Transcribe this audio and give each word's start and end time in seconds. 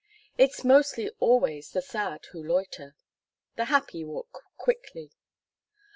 It's 0.35 0.63
mostly 0.63 1.11
always 1.19 1.69
the 1.73 1.81
sad 1.83 2.25
who 2.31 2.41
loiter. 2.41 2.95
The 3.55 3.65
happy 3.65 4.03
walk 4.03 4.45
quickly. 4.57 5.11